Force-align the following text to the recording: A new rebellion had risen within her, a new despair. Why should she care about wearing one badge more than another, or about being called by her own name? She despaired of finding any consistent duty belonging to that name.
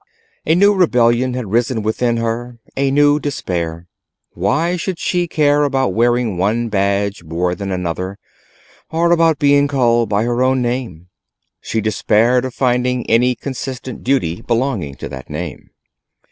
A 0.47 0.55
new 0.55 0.73
rebellion 0.73 1.35
had 1.35 1.51
risen 1.51 1.83
within 1.83 2.17
her, 2.17 2.57
a 2.75 2.89
new 2.89 3.19
despair. 3.19 3.87
Why 4.31 4.75
should 4.75 4.97
she 4.97 5.27
care 5.27 5.61
about 5.63 5.93
wearing 5.93 6.39
one 6.39 6.69
badge 6.69 7.21
more 7.23 7.53
than 7.53 7.71
another, 7.71 8.17
or 8.89 9.11
about 9.11 9.37
being 9.37 9.67
called 9.67 10.09
by 10.09 10.23
her 10.23 10.41
own 10.41 10.59
name? 10.59 11.09
She 11.61 11.81
despaired 11.81 12.45
of 12.45 12.55
finding 12.55 13.07
any 13.11 13.35
consistent 13.35 14.03
duty 14.03 14.41
belonging 14.41 14.95
to 14.95 15.09
that 15.09 15.29
name. 15.29 15.69